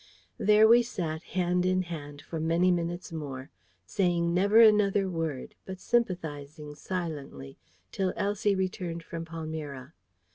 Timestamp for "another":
4.59-5.07